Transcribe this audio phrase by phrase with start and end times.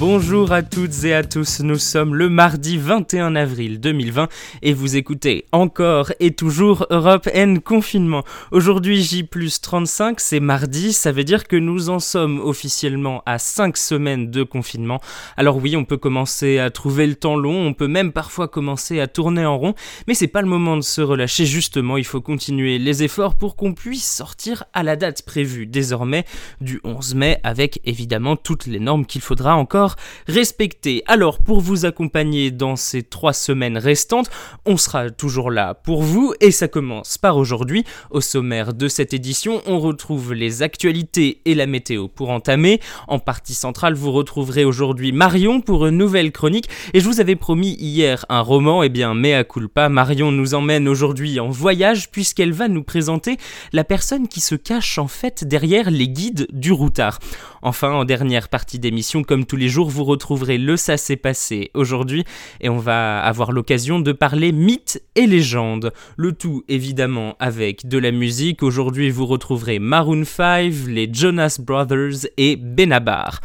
[0.00, 4.28] Bonjour à toutes et à tous, nous sommes le mardi 21 avril 2020
[4.62, 8.22] et vous écoutez encore et toujours Europe N confinement.
[8.52, 13.40] Aujourd'hui J plus 35, c'est mardi, ça veut dire que nous en sommes officiellement à
[13.40, 15.00] 5 semaines de confinement.
[15.36, 19.00] Alors oui, on peut commencer à trouver le temps long, on peut même parfois commencer
[19.00, 19.74] à tourner en rond,
[20.06, 21.44] mais c'est pas le moment de se relâcher.
[21.44, 26.24] Justement, il faut continuer les efforts pour qu'on puisse sortir à la date prévue désormais
[26.60, 29.87] du 11 mai avec évidemment toutes les normes qu'il faudra encore
[30.26, 31.02] respecter.
[31.06, 34.30] Alors pour vous accompagner dans ces trois semaines restantes,
[34.66, 37.84] on sera toujours là pour vous et ça commence par aujourd'hui.
[38.10, 42.80] Au sommaire de cette édition, on retrouve les actualités et la météo pour entamer.
[43.06, 47.36] En partie centrale, vous retrouverez aujourd'hui Marion pour une nouvelle chronique et je vous avais
[47.36, 52.52] promis hier un roman, eh bien mea culpa, Marion nous emmène aujourd'hui en voyage puisqu'elle
[52.52, 53.36] va nous présenter
[53.72, 57.18] la personne qui se cache en fait derrière les guides du routard.
[57.62, 61.70] Enfin, en dernière partie d'émission, comme tous les jours, vous retrouverez le Ça s'est passé
[61.74, 62.24] aujourd'hui
[62.60, 65.92] et on va avoir l'occasion de parler mythes et légendes.
[66.16, 68.62] Le tout évidemment avec de la musique.
[68.62, 73.40] Aujourd'hui, vous retrouverez Maroon 5, les Jonas Brothers et Benabar.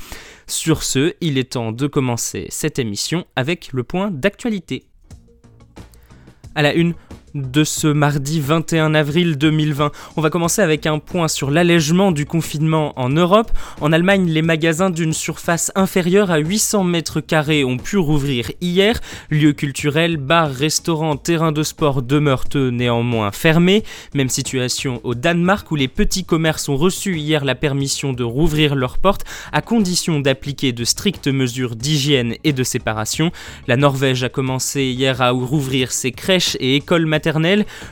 [0.47, 4.85] Sur ce, il est temps de commencer cette émission avec le point d'actualité.
[6.55, 6.93] À la une,
[7.35, 9.91] de ce mardi 21 avril 2020.
[10.17, 13.51] On va commencer avec un point sur l'allègement du confinement en Europe.
[13.81, 18.99] En Allemagne, les magasins d'une surface inférieure à 800 mètres carrés ont pu rouvrir hier.
[19.31, 23.83] Lieux culturels, bars, restaurants, terrains de sport demeurent néanmoins fermés.
[24.13, 28.75] Même situation au Danemark où les petits commerces ont reçu hier la permission de rouvrir
[28.75, 33.31] leurs portes à condition d'appliquer de strictes mesures d'hygiène et de séparation.
[33.67, 37.22] La Norvège a commencé hier à rouvrir ses crèches et écoles maternelles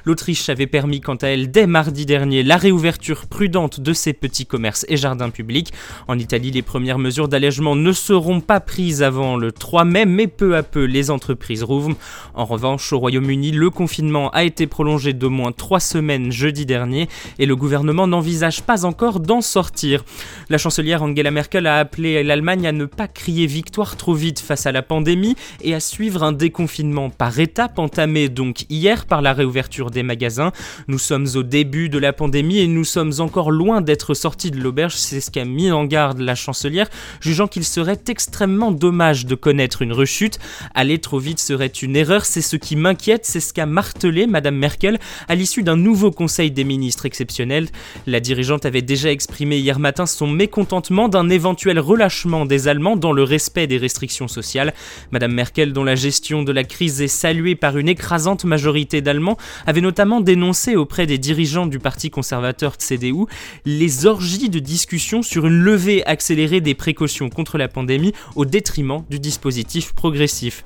[0.06, 4.46] L'Autriche avait permis quant à elle dès mardi dernier la réouverture prudente de ses petits
[4.46, 5.72] commerces et jardins publics.
[6.08, 10.28] En Italie, les premières mesures d'allègement ne seront pas prises avant le 3 mai, mais
[10.28, 11.96] peu à peu les entreprises rouvrent.
[12.34, 17.08] En revanche, au Royaume-Uni, le confinement a été prolongé d'au moins trois semaines jeudi dernier
[17.40, 20.04] et le gouvernement n'envisage pas encore d'en sortir.
[20.50, 24.66] La chancelière Angela Merkel a appelé l'Allemagne à ne pas crier victoire trop vite face
[24.66, 29.34] à la pandémie et à suivre un déconfinement par étapes entamé donc hier par la
[29.34, 30.52] réouverture des magasins.
[30.88, 34.60] Nous sommes au début de la pandémie et nous sommes encore loin d'être sortis de
[34.60, 36.90] l'auberge, c'est ce qu'a mis en garde la chancelière,
[37.20, 40.40] jugeant qu'il serait extrêmement dommage de connaître une rechute.
[40.76, 44.56] Aller trop vite serait une erreur, c'est ce qui m'inquiète, c'est ce qu'a martelé Madame
[44.56, 47.68] Merkel à l'issue d'un nouveau conseil des ministres exceptionnel.
[48.08, 53.12] La dirigeante avait déjà exprimé hier matin son mécontentement d'un éventuel relâchement des Allemands dans
[53.12, 54.74] le respect des restrictions sociales.
[55.12, 59.02] Madame Merkel, dont la gestion de la crise est saluée par une écrasante majorité
[59.66, 63.26] avait notamment dénoncé auprès des dirigeants du parti conservateur CDU
[63.66, 69.04] les orgies de discussion sur une levée accélérée des précautions contre la pandémie au détriment
[69.10, 70.64] du dispositif progressif.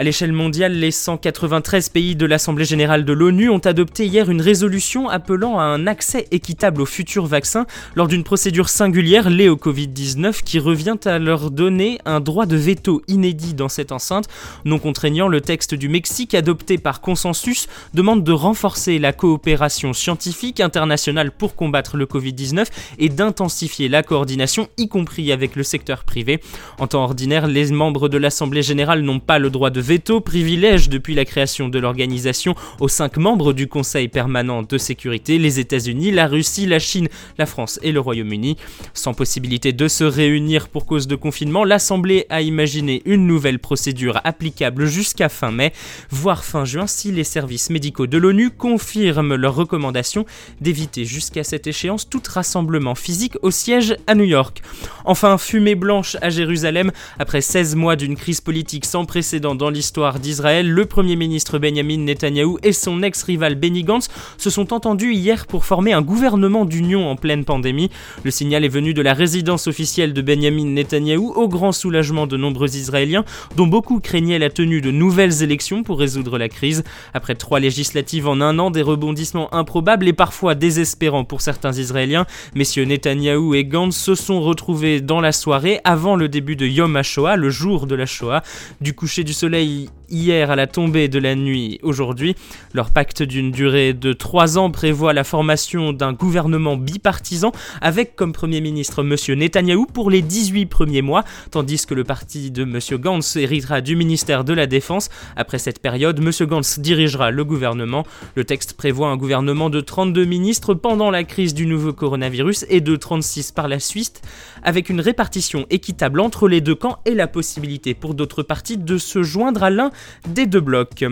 [0.00, 4.40] À l'échelle mondiale, les 193 pays de l'Assemblée générale de l'ONU ont adopté hier une
[4.40, 7.66] résolution appelant à un accès équitable aux futurs vaccins
[7.96, 12.56] lors d'une procédure singulière liée au Covid-19 qui revient à leur donner un droit de
[12.56, 14.24] veto inédit dans cette enceinte.
[14.64, 20.60] Non contraignant, le texte du Mexique adopté par consensus demande de renforcer la coopération scientifique
[20.60, 22.68] internationale pour combattre le Covid-19
[22.98, 26.40] et d'intensifier la coordination, y compris avec le secteur privé.
[26.78, 30.88] En temps ordinaire, les membres de l'Assemblée générale n'ont pas le droit de veto privilège
[30.88, 36.12] depuis la création de l'organisation aux cinq membres du Conseil permanent de sécurité, les États-Unis,
[36.12, 37.08] la Russie, la Chine,
[37.38, 38.56] la France et le Royaume-Uni.
[38.94, 44.20] Sans possibilité de se réunir pour cause de confinement, l'Assemblée a imaginé une nouvelle procédure
[44.22, 45.72] applicable jusqu'à fin mai,
[46.08, 50.24] voire fin juin si les services médicaux de l'ONU confirment leur recommandation
[50.60, 54.62] d'éviter jusqu'à cette échéance tout rassemblement physique au siège à New York.
[55.04, 59.79] Enfin, fumée blanche à Jérusalem, après 16 mois d'une crise politique sans précédent dans l'histoire
[59.80, 65.14] l'histoire d'Israël, le Premier ministre Benjamin Netanyahou et son ex-rival Benny Gantz se sont entendus
[65.14, 67.88] hier pour former un gouvernement d'union en pleine pandémie.
[68.22, 72.36] Le signal est venu de la résidence officielle de Benjamin Netanyahou au grand soulagement de
[72.36, 73.24] nombreux Israéliens,
[73.56, 76.84] dont beaucoup craignaient la tenue de nouvelles élections pour résoudre la crise.
[77.14, 82.26] Après trois législatives en un an, des rebondissements improbables et parfois désespérants pour certains Israéliens,
[82.54, 86.96] messieurs Netanyahou et Gantz se sont retrouvés dans la soirée avant le début de Yom
[86.96, 88.42] HaShoah, le jour de la Shoah.
[88.82, 92.34] Du coucher du soleil イ hier à la tombée de la nuit aujourd'hui.
[92.74, 98.32] Leur pacte d'une durée de trois ans prévoit la formation d'un gouvernement bipartisan avec comme
[98.32, 99.38] Premier ministre M.
[99.38, 102.78] Netanyahou pour les 18 premiers mois, tandis que le parti de M.
[102.98, 105.08] Gantz héritera du ministère de la Défense.
[105.36, 106.30] Après cette période, M.
[106.46, 108.04] Gantz dirigera le gouvernement.
[108.34, 112.80] Le texte prévoit un gouvernement de 32 ministres pendant la crise du nouveau coronavirus et
[112.80, 114.22] de 36 par la suite,
[114.62, 118.98] avec une répartition équitable entre les deux camps et la possibilité pour d'autres partis de
[118.98, 119.90] se joindre à l'un
[120.28, 121.04] des deux blocs.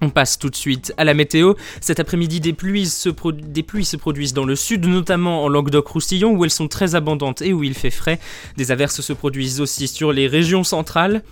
[0.00, 1.54] On passe tout de suite à la météo.
[1.80, 6.30] Cet après-midi, des pluies, se des pluies se produisent dans le sud, notamment en Languedoc-Roussillon,
[6.30, 8.20] où elles sont très abondantes et où il fait frais.
[8.56, 11.24] Des averses se produisent aussi sur les régions centrales.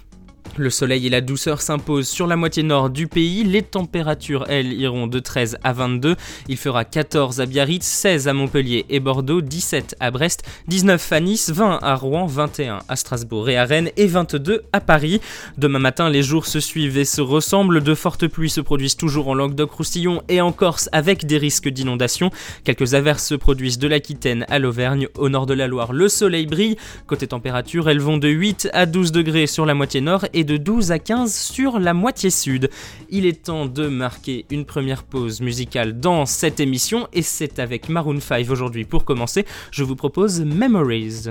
[0.58, 3.44] Le soleil et la douceur s'imposent sur la moitié nord du pays.
[3.44, 6.17] Les températures, elles, iront de 13 à 22.
[6.49, 11.20] Il fera 14 à Biarritz, 16 à Montpellier et Bordeaux, 17 à Brest, 19 à
[11.20, 15.20] Nice, 20 à Rouen, 21 à Strasbourg et à Rennes et 22 à Paris.
[15.58, 17.82] Demain matin, les jours se suivent et se ressemblent.
[17.82, 22.31] De fortes pluies se produisent toujours en Languedoc-Roussillon et en Corse avec des risques d'inondation.
[22.64, 25.08] Quelques averses se produisent de l'Aquitaine à l'Auvergne.
[25.19, 26.76] Au nord de la Loire, le soleil brille.
[27.06, 30.56] Côté température, elles vont de 8 à 12 degrés sur la moitié nord et de
[30.56, 32.70] 12 à 15 sur la moitié sud.
[33.10, 37.88] Il est temps de marquer une première pause musicale dans cette émission et c'est avec
[37.88, 39.44] Maroon 5 aujourd'hui pour commencer.
[39.70, 41.31] Je vous propose Memories.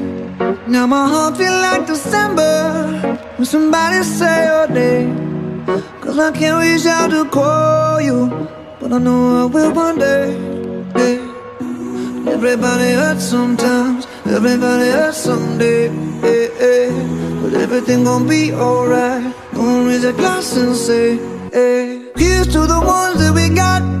[0.67, 3.17] Now my heart feel like December.
[3.37, 5.65] When somebody say your name.
[5.99, 8.47] Cause I can't reach out to call you.
[8.79, 10.31] But I know I will one day.
[10.93, 11.17] Hey.
[12.31, 14.05] Everybody hurts sometimes.
[14.25, 15.89] Everybody hurts someday.
[17.41, 19.33] But everything gon' be alright.
[19.53, 21.17] Gonna raise a glass and say
[21.51, 22.11] hey.
[22.15, 24.00] Here's to the ones that we got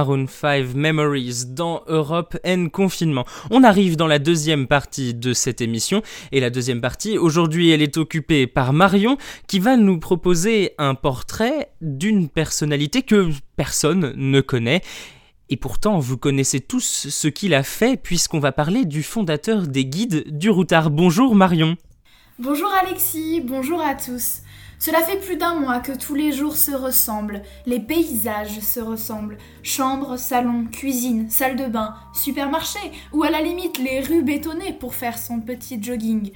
[0.00, 3.26] Maroon 5 Memories dans Europe and Confinement.
[3.50, 6.00] On arrive dans la deuxième partie de cette émission
[6.32, 10.94] et la deuxième partie, aujourd'hui elle est occupée par Marion qui va nous proposer un
[10.94, 14.80] portrait d'une personnalité que personne ne connaît.
[15.50, 19.84] Et pourtant, vous connaissez tous ce qu'il a fait puisqu'on va parler du fondateur des
[19.84, 20.88] guides du routard.
[20.88, 21.76] Bonjour Marion.
[22.38, 24.38] Bonjour Alexis, bonjour à tous.
[24.80, 29.36] Cela fait plus d'un mois que tous les jours se ressemblent, les paysages se ressemblent,
[29.62, 32.78] chambre, salon, cuisine, salle de bain, supermarché,
[33.12, 36.32] ou à la limite les rues bétonnées pour faire son petit jogging.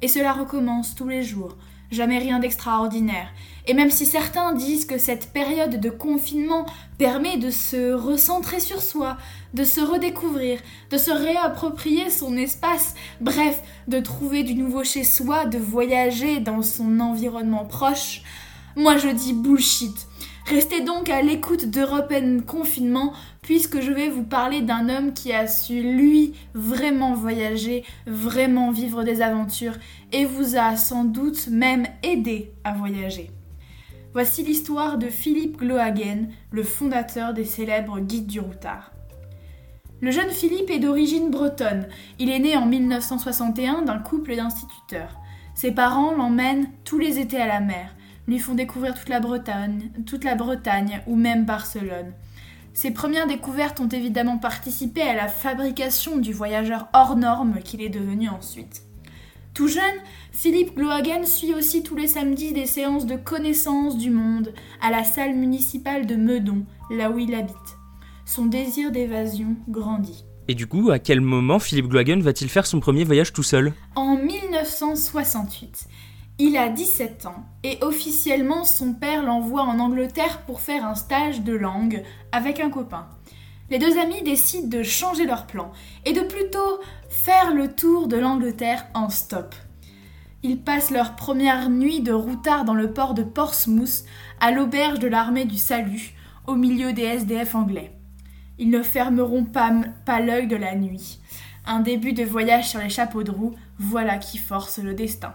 [0.00, 1.54] Et cela recommence tous les jours,
[1.92, 3.28] jamais rien d'extraordinaire.
[3.68, 6.66] Et même si certains disent que cette période de confinement
[6.98, 9.16] permet de se recentrer sur soi,
[9.54, 10.58] de se redécouvrir,
[10.90, 16.62] de se réapproprier son espace, bref, de trouver du nouveau chez soi, de voyager dans
[16.62, 18.22] son environnement proche,
[18.74, 20.08] moi je dis bullshit.
[20.46, 22.12] Restez donc à l'écoute d'Europe
[22.46, 28.70] Confinement puisque je vais vous parler d'un homme qui a su, lui, vraiment voyager, vraiment
[28.70, 29.76] vivre des aventures
[30.12, 33.30] et vous a sans doute même aidé à voyager.
[34.12, 38.92] Voici l'histoire de Philippe Glohagen, le fondateur des célèbres Guides du Routard.
[40.00, 41.88] Le jeune Philippe est d'origine bretonne.
[42.18, 45.18] Il est né en 1961 d'un couple d'instituteurs.
[45.54, 47.94] Ses parents l'emmènent tous les étés à la mer
[48.28, 52.12] lui font découvrir toute la Bretagne, toute la Bretagne ou même Barcelone.
[52.74, 57.90] Ses premières découvertes ont évidemment participé à la fabrication du voyageur hors norme qu'il est
[57.90, 58.82] devenu ensuite.
[59.54, 59.82] Tout jeune,
[60.30, 65.04] Philippe Glohagen suit aussi tous les samedis des séances de connaissance du monde à la
[65.04, 67.56] salle municipale de Meudon, là où il habite.
[68.24, 70.24] Son désir d'évasion grandit.
[70.48, 73.74] Et du coup, à quel moment Philippe Glohagen va-t-il faire son premier voyage tout seul?
[73.94, 75.86] En 1968.
[76.38, 81.42] Il a 17 ans et officiellement son père l'envoie en Angleterre pour faire un stage
[81.42, 83.06] de langue avec un copain.
[83.68, 85.72] Les deux amis décident de changer leur plan
[86.04, 89.54] et de plutôt faire le tour de l'Angleterre en stop.
[90.42, 94.04] Ils passent leur première nuit de routard dans le port de Portsmouth,
[94.40, 96.14] à l'auberge de l'armée du salut,
[96.46, 97.92] au milieu des SDF anglais.
[98.58, 99.70] Ils ne fermeront pas,
[100.04, 101.20] pas l'œil de la nuit.
[101.64, 105.34] Un début de voyage sur les chapeaux de roue, voilà qui force le destin.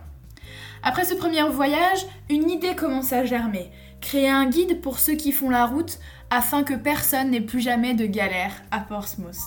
[0.84, 3.72] Après ce premier voyage, une idée commence à germer.
[4.02, 7.94] Créer un guide pour ceux qui font la route afin que personne n'ait plus jamais
[7.94, 9.40] de galère à Portsmouth.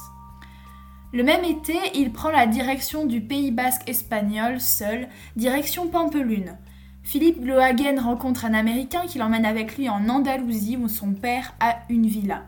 [1.12, 6.56] Le même été, il prend la direction du Pays basque espagnol seul, direction Pampelune.
[7.02, 11.78] Philippe Glohagen rencontre un Américain qui l'emmène avec lui en Andalousie où son père a
[11.88, 12.44] une villa.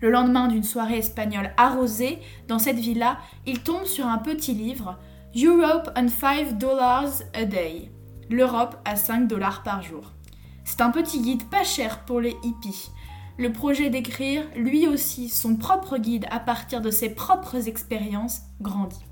[0.00, 4.98] Le lendemain d'une soirée espagnole arrosée, dans cette villa, il tombe sur un petit livre
[5.36, 7.90] Europe on 5 dollars a day
[8.30, 10.12] l'Europe à 5 dollars par jour.
[10.64, 12.90] C'est un petit guide pas cher pour les hippies.
[13.38, 19.04] Le projet d'écrire, lui aussi, son propre guide à partir de ses propres expériences grandit.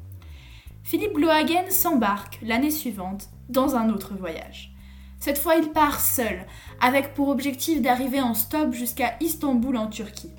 [0.85, 4.73] Philippe Glohagen s'embarque l'année suivante dans un autre voyage.
[5.19, 6.47] Cette fois, il part seul,
[6.81, 10.33] avec pour objectif d'arriver en stop jusqu'à Istanbul en Turquie.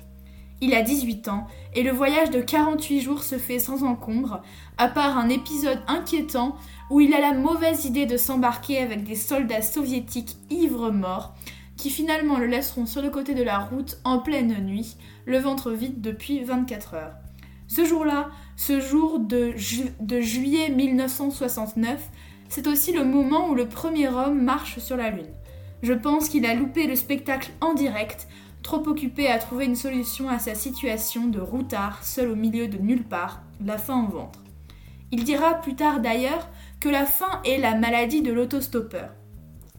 [0.62, 4.42] Il a 18 ans et le voyage de 48 jours se fait sans encombre,
[4.76, 6.56] à part un épisode inquiétant
[6.90, 11.34] où il a la mauvaise idée de s'embarquer avec des soldats soviétiques ivres morts
[11.80, 15.70] qui finalement le laisseront sur le côté de la route en pleine nuit, le ventre
[15.70, 17.14] vide depuis 24 heures.
[17.68, 19.54] Ce jour-là, ce jour de,
[20.00, 22.10] de juillet 1969,
[22.50, 25.32] c'est aussi le moment où le premier homme marche sur la Lune.
[25.82, 28.28] Je pense qu'il a loupé le spectacle en direct
[28.62, 32.78] trop occupé à trouver une solution à sa situation de routard seul au milieu de
[32.78, 34.40] nulle part, la faim au ventre.
[35.12, 36.48] Il dira plus tard d'ailleurs
[36.80, 39.10] que la faim est la maladie de l'autostoppeur.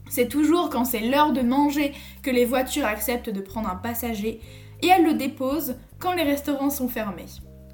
[0.09, 4.41] C'est toujours quand c'est l'heure de manger que les voitures acceptent de prendre un passager
[4.81, 7.27] et elles le déposent quand les restaurants sont fermés.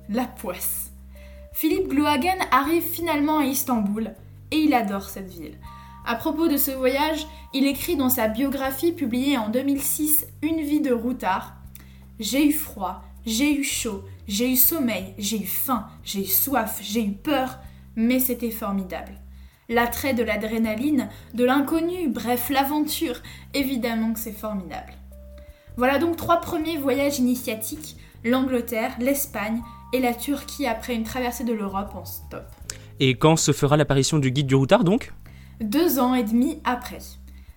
[0.10, 0.92] La poisse.
[1.52, 4.14] Philippe Glohagen arrive finalement à Istanbul
[4.52, 5.58] et il adore cette ville.
[6.10, 10.80] À propos de ce voyage, il écrit dans sa biographie publiée en 2006 Une vie
[10.80, 11.58] de routard
[12.18, 16.80] J'ai eu froid, j'ai eu chaud, j'ai eu sommeil, j'ai eu faim, j'ai eu soif,
[16.82, 17.60] j'ai eu peur,
[17.98, 19.20] mais c'était formidable.
[19.68, 23.18] L'attrait de l'adrénaline, de l'inconnu, bref, l'aventure,
[23.54, 24.94] évidemment que c'est formidable.
[25.76, 29.62] Voilà donc trois premiers voyages initiatiques l'Angleterre, l'Espagne
[29.92, 32.46] et la Turquie après une traversée de l'Europe en stop.
[33.02, 35.12] Et quand se fera l'apparition du guide du routard donc?
[35.62, 37.00] Deux ans et demi après.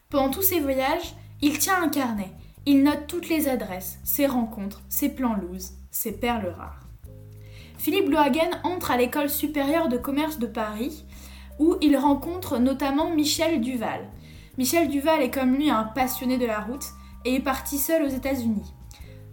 [0.09, 2.31] Pendant tous ces voyages, il tient un carnet.
[2.67, 6.87] Il note toutes les adresses, ses rencontres, ses plans loose, ses perles rares.
[7.79, 11.05] Philippe Lohagen entre à l'école supérieure de commerce de Paris,
[11.59, 14.09] où il rencontre notamment Michel Duval.
[14.59, 16.85] Michel Duval est comme lui un passionné de la route
[17.25, 18.75] et est parti seul aux États-Unis.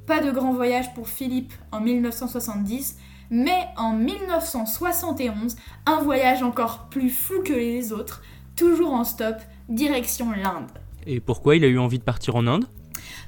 [0.06, 2.98] Pas de grand voyage pour Philippe en 1970,
[3.30, 8.22] mais en 1971, un voyage encore plus fou que les autres,
[8.58, 9.38] toujours en stop,
[9.70, 10.68] direction l'Inde.
[11.06, 12.66] Et pourquoi il a eu envie de partir en Inde?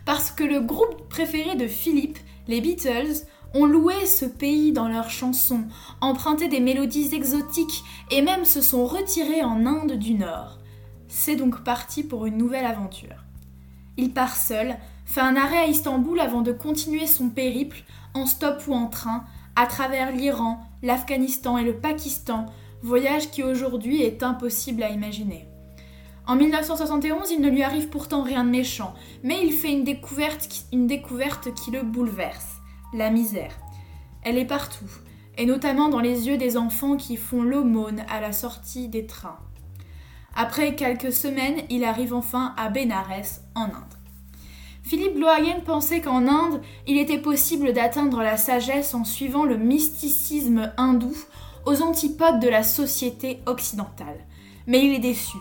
[0.03, 2.17] Parce que le groupe préféré de Philippe,
[2.47, 5.63] les Beatles, ont loué ce pays dans leurs chansons,
[6.01, 10.59] emprunté des mélodies exotiques et même se sont retirés en Inde du Nord.
[11.07, 13.23] C'est donc parti pour une nouvelle aventure.
[13.97, 17.83] Il part seul, fait un arrêt à Istanbul avant de continuer son périple
[18.13, 19.23] en stop ou en train
[19.55, 22.45] à travers l'Iran, l'Afghanistan et le Pakistan,
[22.81, 25.47] voyage qui aujourd'hui est impossible à imaginer.
[26.27, 28.93] En 1971, il ne lui arrive pourtant rien de méchant,
[29.23, 30.47] mais il fait une découverte,
[31.55, 32.57] qui, le bouleverse,
[32.93, 33.57] la misère.
[34.21, 34.89] Elle est partout,
[35.37, 39.39] et notamment dans les yeux des enfants qui font l'aumône à la sortie des trains.
[40.35, 43.95] Après quelques semaines, il arrive enfin à Benares, en Inde.
[44.83, 50.71] Philippe Lohagen pensait qu'en Inde, il était possible d'atteindre la sagesse en suivant le mysticisme
[50.77, 51.13] hindou
[51.65, 54.25] aux antipodes de la société occidentale.
[54.67, 55.37] Mais il est déçu.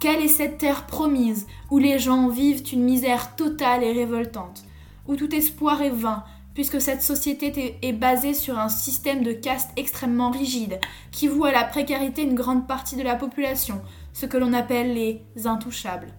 [0.00, 4.64] Quelle est cette terre promise où les gens vivent une misère totale et révoltante,
[5.06, 6.24] où tout espoir est vain,
[6.54, 10.80] puisque cette société est basée sur un système de caste extrêmement rigide,
[11.12, 13.80] qui voue à la précarité une grande partie de la population,
[14.12, 16.14] ce que l'on appelle les intouchables.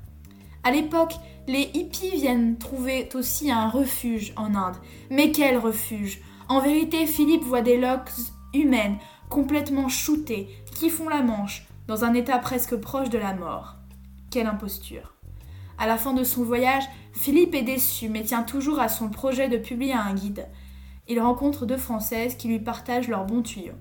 [0.64, 1.16] À l'époque,
[1.48, 4.78] les hippies viennent trouver aussi un refuge en Inde.
[5.10, 6.22] Mais quel refuge?
[6.50, 8.12] En vérité, Philippe voit des locks
[8.54, 8.98] humaines,
[9.32, 13.78] complètement shootées, qui font la manche, dans un état presque proche de la mort.
[14.30, 15.16] Quelle imposture.
[15.80, 16.84] À la fin de son voyage,
[17.14, 20.48] Philippe est déçu, mais tient toujours à son projet de publier un guide.
[21.08, 23.80] Il rencontre deux Françaises qui lui partagent leurs bons tuyaux.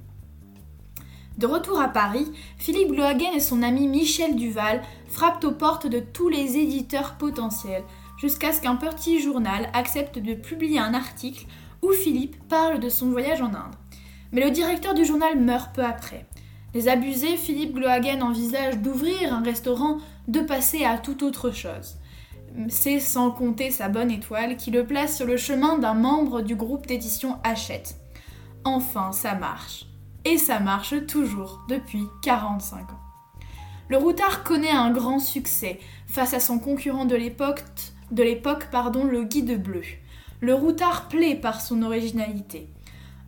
[1.36, 5.98] De retour à Paris, Philippe Lohagen et son ami Michel Duval frappent aux portes de
[5.98, 7.84] tous les éditeurs potentiels,
[8.18, 11.46] jusqu'à ce qu'un petit journal accepte de publier un article
[11.82, 13.74] où Philippe parle de son voyage en Inde.
[14.32, 16.26] Mais le directeur du journal meurt peu après.
[16.72, 21.96] Les abusés, Philippe Glohagen envisage d'ouvrir un restaurant, de passer à toute autre chose.
[22.68, 26.54] C'est sans compter sa bonne étoile qui le place sur le chemin d'un membre du
[26.54, 27.96] groupe d'édition Hachette.
[28.64, 29.86] Enfin, ça marche.
[30.24, 33.00] Et ça marche toujours depuis 45 ans.
[33.88, 37.64] Le routard connaît un grand succès face à son concurrent de l'époque,
[38.12, 39.82] le guide bleu.
[40.40, 42.68] Le routard plaît par son originalité.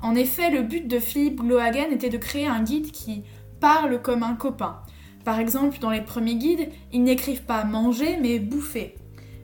[0.02, 3.22] En effet, le but de Philippe Glohagen était de créer un guide qui
[3.60, 4.80] parle comme un copain.
[5.24, 8.96] Par exemple, dans les premiers guides, ils n'écrivent pas manger, mais bouffer.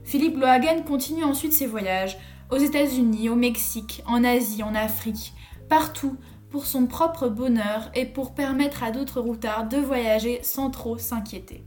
[0.03, 2.19] Philippe Glohagen continue ensuite ses voyages
[2.51, 5.33] aux États-Unis, au Mexique, en Asie, en Afrique,
[5.69, 6.17] partout
[6.51, 11.63] pour son propre bonheur et pour permettre à d'autres routards de voyager sans trop s'inquiéter.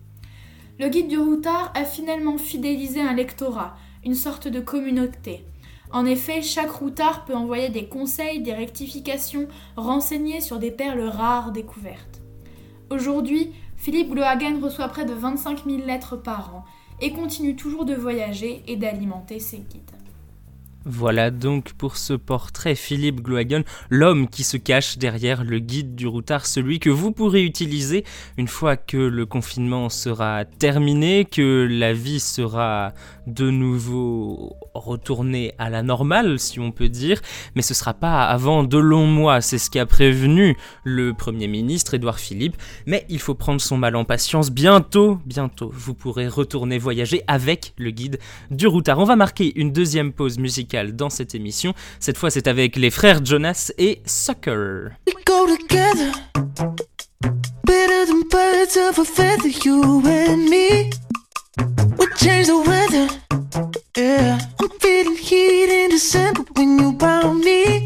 [0.80, 5.46] Le guide du routard a finalement fidélisé un lectorat, une sorte de communauté.
[5.94, 11.52] En effet, chaque routard peut envoyer des conseils, des rectifications, renseigner sur des perles rares
[11.52, 12.22] découvertes.
[12.90, 16.66] Aujourd'hui, Philippe Glohagen reçoit près de 25 000 lettres par an
[17.02, 20.01] et continue toujours de voyager et d'alimenter ses guides.
[20.86, 26.08] Voilà donc pour ce portrait Philippe Glohagen, l'homme qui se cache derrière le guide du
[26.08, 28.04] routard, celui que vous pourrez utiliser
[28.38, 32.96] une fois que le confinement sera terminé, que la vie sera
[33.28, 37.22] de nouveau retournée à la normale, si on peut dire,
[37.54, 41.94] mais ce sera pas avant de longs mois, c'est ce qu'a prévenu le Premier ministre
[41.94, 46.80] Édouard Philippe, mais il faut prendre son mal en patience, bientôt, bientôt, vous pourrez retourner
[46.80, 48.18] voyager avec le guide
[48.50, 48.98] du routard.
[48.98, 51.74] On va marquer une deuxième pause musicale dans cette émission.
[52.00, 54.90] Cette fois, c'est avec les frères Jonas et Sucker.
[55.08, 56.12] We go together.
[61.98, 63.08] We change the weather,
[63.98, 64.40] yeah.
[64.60, 67.86] I'm feeling heat in December when you found me.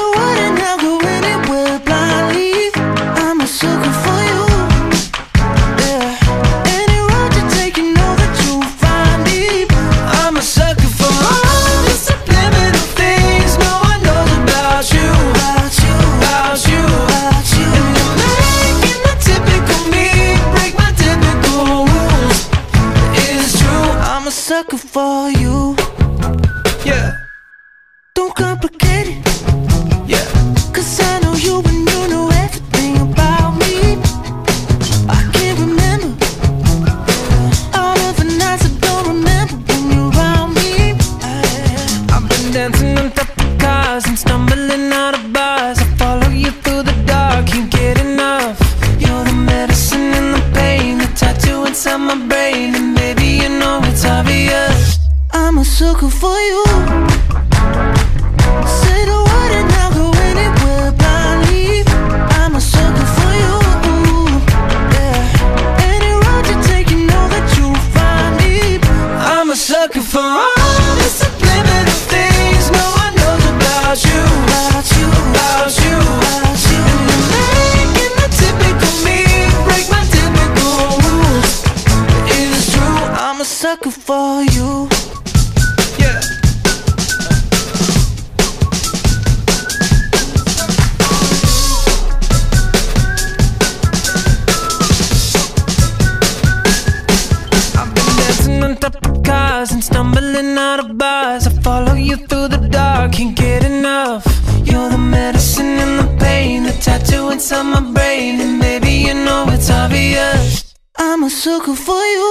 [111.21, 112.29] I'm a sucker for you.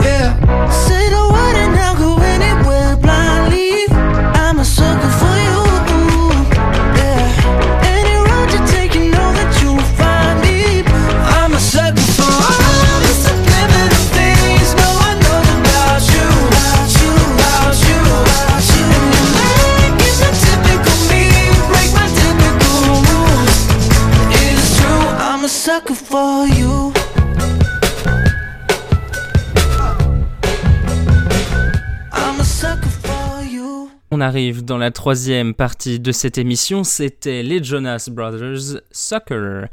[0.00, 0.70] Yeah.
[0.70, 1.09] Say
[34.40, 39.66] arrive dans la troisième partie de cette émission, c'était les Jonas Brothers Soccer.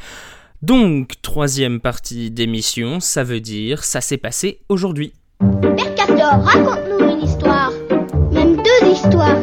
[0.61, 5.13] Donc, troisième partie d'émission, ça veut dire ça s'est passé aujourd'hui.
[5.41, 7.71] Mercator, raconte-nous une histoire.
[8.33, 9.37] Même deux histoires.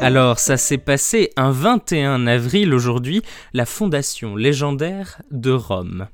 [0.00, 3.20] Alors, ça s'est passé un 21 avril aujourd'hui,
[3.52, 6.06] la fondation légendaire de Rome.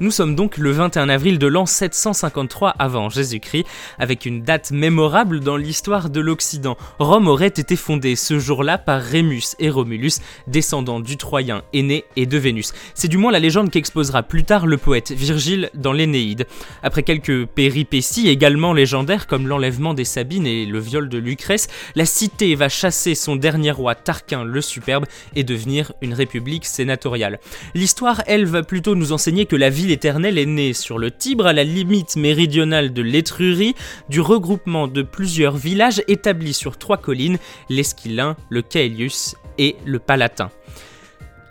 [0.00, 3.66] Nous sommes donc le 21 avril de l'an 753 avant Jésus-Christ,
[3.98, 6.78] avec une date mémorable dans l'histoire de l'Occident.
[6.98, 10.14] Rome aurait été fondée ce jour-là par Rémus et Romulus,
[10.46, 12.72] descendants du Troyen aîné et de Vénus.
[12.94, 16.46] C'est du moins la légende qu'exposera plus tard le poète Virgile dans l'Énéide.
[16.82, 22.06] Après quelques péripéties également légendaires comme l'enlèvement des Sabines et le viol de Lucrèce, la
[22.06, 25.04] cité va chasser son dernier roi Tarquin le Superbe
[25.36, 27.38] et devenir une république sénatoriale.
[27.74, 31.46] L'histoire, elle, va plutôt nous enseigner que la ville éternelle est née sur le Tibre,
[31.46, 33.74] à la limite méridionale de l'Étrurie,
[34.08, 40.50] du regroupement de plusieurs villages établis sur trois collines, l'Esquilin, le Caelius et le Palatin.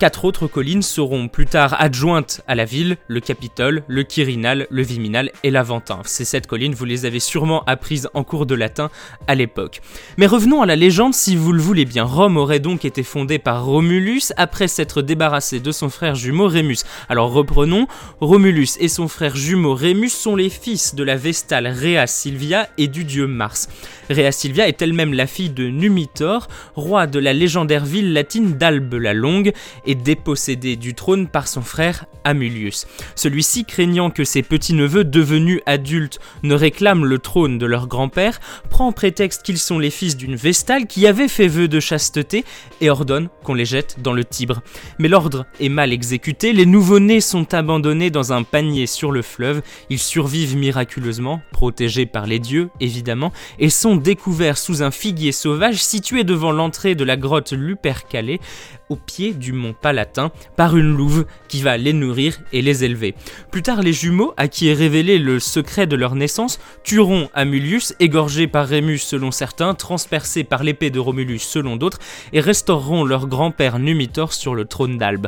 [0.02, 4.82] Quatre autres collines seront plus tard adjointes à la ville, le Capitole, le Quirinal, le
[4.82, 6.00] Viminal et l'Aventin.
[6.06, 8.90] Ces sept collines, vous les avez sûrement apprises en cours de latin
[9.28, 9.80] à l'époque.
[10.18, 12.04] Mais revenons à la légende si vous le voulez bien.
[12.04, 16.80] Rome aurait donc été fondée par Romulus après s'être débarrassé de son frère jumeau Rémus.
[17.08, 17.86] Alors reprenons,
[18.22, 22.88] Romulus et son frère jumeau Rémus sont les fils de la Vestale Rhea Silvia et
[22.88, 23.70] du dieu Mars.
[24.10, 28.96] Rhea Silvia est elle-même la fille de Numitor, roi de la légendaire ville latine d'Albe
[28.96, 29.54] la Longue,
[29.96, 32.88] dépossédé du trône par son frère Amulius.
[33.16, 38.92] Celui-ci, craignant que ses petits-neveux devenus adultes ne réclament le trône de leur grand-père, prend
[38.92, 42.46] prétexte qu'ils sont les fils d'une Vestale qui avait fait vœu de chasteté
[42.80, 44.62] et ordonne qu'on les jette dans le Tibre.
[45.00, 49.62] Mais l'ordre est mal exécuté, les nouveau-nés sont abandonnés dans un panier sur le fleuve,
[49.90, 55.84] ils survivent miraculeusement, protégés par les dieux évidemment, et sont découverts sous un figuier sauvage
[55.84, 58.40] situé devant l'entrée de la grotte Lupercalais,
[58.92, 63.16] au pied du mont Palatin, par une louve qui va les nourrir et les élever.
[63.50, 67.94] Plus tard, les jumeaux, à qui est révélé le secret de leur naissance, tueront Amulius,
[68.02, 72.00] égorgé par Rémus selon certains, transpercé par l'épée de Romulus selon d'autres,
[72.34, 75.28] et restaureront leur grand-père Numitor sur le trône d'Albe.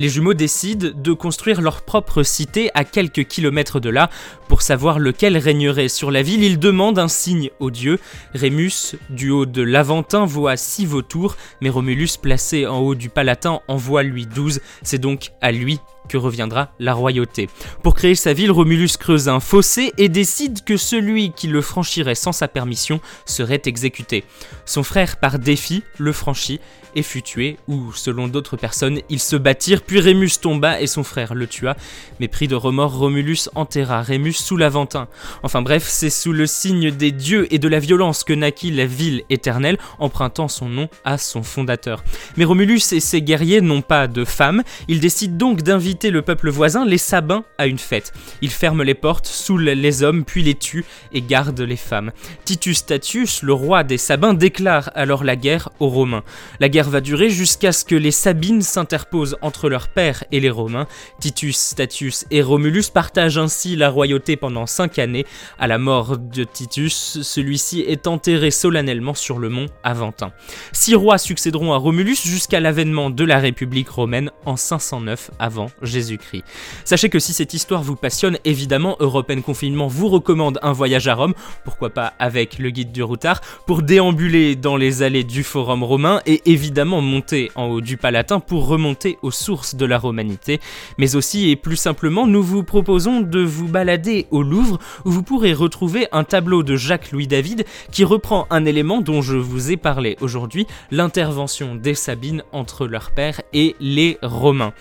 [0.00, 4.10] Les jumeaux décident de construire leur propre cité à quelques kilomètres de là.
[4.48, 8.00] Pour savoir lequel régnerait sur la ville, ils demandent un signe aux dieux.
[8.34, 13.60] Rémus, du haut de l'Aventin, voit six vautours, mais Romulus, placé en haut du Palatin,
[13.68, 14.60] en voit lui douze.
[14.82, 17.48] C'est donc à lui que reviendra la royauté.
[17.82, 22.14] Pour créer sa ville, Romulus creuse un fossé et décide que celui qui le franchirait
[22.14, 24.24] sans sa permission serait exécuté.
[24.66, 26.60] Son frère, par défi, le franchit
[26.94, 31.02] et fut tué, ou selon d'autres personnes, ils se battirent, puis Rémus tomba et son
[31.02, 31.76] frère le tua,
[32.20, 35.08] mais pris de remords, Romulus enterra Rémus sous l'Aventin.
[35.42, 38.86] Enfin bref, c'est sous le signe des dieux et de la violence que naquit la
[38.86, 42.04] ville éternelle, empruntant son nom à son fondateur.
[42.36, 46.50] Mais Romulus et ses guerriers n'ont pas de femmes, ils décident donc d'inviter le peuple
[46.50, 48.12] voisin, les Sabins, à une fête.
[48.42, 52.10] Ils ferment les portes, saoulent les hommes, puis les tuent et gardent les femmes.
[52.44, 56.24] Titus Statius, le roi des Sabins, déclare alors la guerre aux Romains.
[56.60, 60.50] La guerre va durer jusqu'à ce que les Sabines s'interposent entre leur père et les
[60.50, 60.86] Romains.
[61.20, 65.26] Titus Statius et Romulus partagent ainsi la royauté pendant cinq années.
[65.58, 70.32] À la mort de Titus, celui-ci est enterré solennellement sur le mont Aventin.
[70.72, 76.44] Six rois succéderont à Romulus jusqu'à l'avènement de la République romaine en 509 avant Jésus-Christ.
[76.84, 81.14] Sachez que si cette histoire vous passionne, évidemment, European Confinement vous recommande un voyage à
[81.14, 85.82] Rome, pourquoi pas avec le guide du routard, pour déambuler dans les allées du Forum
[85.82, 90.60] romain et évidemment monter en haut du Palatin pour remonter aux sources de la romanité,
[90.98, 95.22] mais aussi et plus simplement, nous vous proposons de vous balader au Louvre où vous
[95.22, 99.76] pourrez retrouver un tableau de Jacques-Louis David qui reprend un élément dont je vous ai
[99.76, 104.72] parlé aujourd'hui, l'intervention des Sabines entre leur père et les Romains.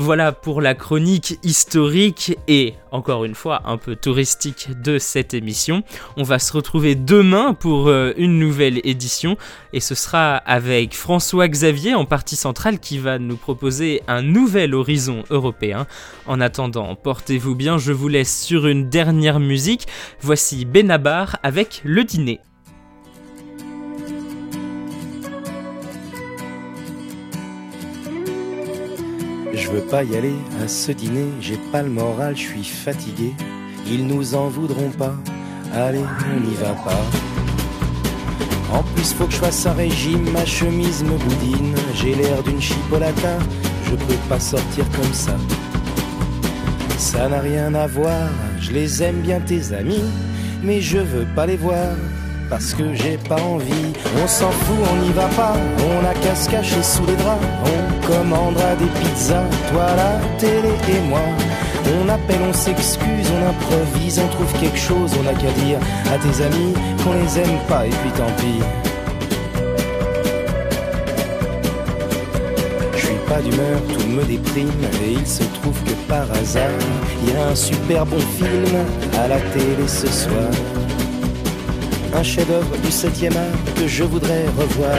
[0.00, 5.82] Voilà pour la chronique historique et encore une fois un peu touristique de cette émission.
[6.16, 9.36] On va se retrouver demain pour euh, une nouvelle édition
[9.72, 14.72] et ce sera avec François Xavier en partie centrale qui va nous proposer un nouvel
[14.76, 15.88] horizon européen.
[16.26, 19.88] En attendant, portez-vous bien, je vous laisse sur une dernière musique.
[20.20, 22.38] Voici Benabar avec le dîner.
[29.60, 33.34] Je veux pas y aller à ce dîner, j'ai pas le moral, je suis fatigué.
[33.86, 35.14] Ils nous en voudront pas,
[35.74, 37.02] allez, on n'y va pas.
[38.72, 41.74] En plus, faut que je fasse un régime, ma chemise me boudine.
[41.94, 43.38] J'ai l'air d'une chipolata,
[43.84, 45.36] je peux pas sortir comme ça.
[46.96, 48.28] Ça n'a rien à voir,
[48.60, 50.04] je les aime bien tes amis,
[50.62, 51.96] mais je veux pas les voir.
[52.48, 53.92] Parce que j'ai pas envie,
[54.22, 57.44] on s'en fout, on n'y va pas, on a qu'à se cacher sous les draps,
[58.08, 61.20] commandera des pizzas, toi la télé et moi.
[62.00, 65.78] On appelle, on s'excuse, on improvise, on trouve quelque chose, on a qu'à dire
[66.12, 68.60] à tes amis qu'on les aime pas et puis tant pis.
[72.94, 76.78] Je suis pas d'humeur, tout me déprime et il se trouve que par hasard,
[77.22, 78.74] il y a un super bon film
[79.22, 80.50] à la télé ce soir.
[82.14, 84.98] Un chef-d'œuvre du 7e art que je voudrais revoir.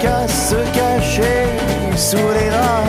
[0.00, 1.46] qu'à se cacher
[1.96, 2.88] sous les draps,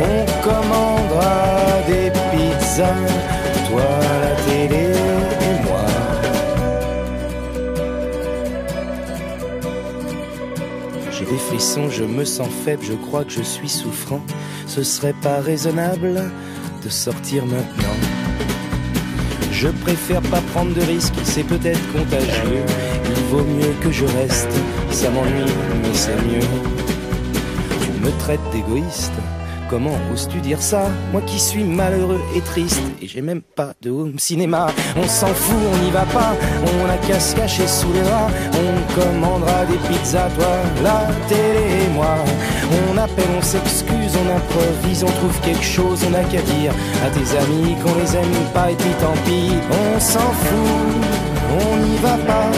[0.00, 3.04] on commandera des pizzas,
[3.68, 3.82] toi
[4.22, 4.86] la télé
[5.40, 5.86] et moi.
[11.10, 14.20] J'ai des frissons, je me sens faible, je crois que je suis souffrant.
[14.66, 16.30] Ce serait pas raisonnable
[16.84, 17.96] de sortir maintenant.
[19.52, 22.64] Je préfère pas prendre de risques, c'est peut-être contagieux.
[23.06, 24.48] Il vaut mieux que je reste,
[24.92, 25.50] ça m'ennuie,
[25.82, 26.46] mais c'est mieux.
[27.80, 29.12] Tu me traites d'égoïste,
[29.70, 30.82] comment oses-tu dire ça?
[31.12, 34.66] Moi qui suis malheureux et triste, et j'ai même pas de home cinéma.
[34.96, 38.32] On s'en fout, on n'y va pas, on a qu'à se cacher sous les draps.
[38.52, 42.14] On commandera des pizzas, toi, la télé et moi.
[42.90, 46.72] On appelle, on s'excuse, on improvise, on trouve quelque chose, on a qu'à dire
[47.04, 51.02] à tes amis qu'on les aime pas et puis tant pis, on s'en fout,
[51.60, 52.50] on n'y va pas,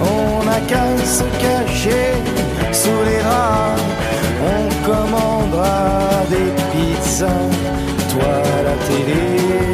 [0.00, 2.12] on a qu'à se cacher
[2.72, 3.82] sous les draps,
[4.54, 7.50] on commandera des pizzas,
[8.12, 8.34] toi
[8.64, 9.69] la télé